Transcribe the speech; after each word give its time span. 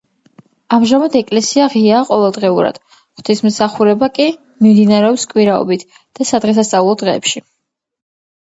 ამჟამად 0.77 1.17
ეკლესია 1.19 1.67
ღიაა 1.73 1.99
ყოველდღიურად, 2.07 2.79
ღვთისმსახურება 3.21 4.09
კი 4.17 4.27
მიმდინარეობს 4.67 5.27
კვირაობით 5.35 5.87
და 6.01 6.29
სადღესასწაულო 6.33 6.97
დღეებში. 7.05 7.47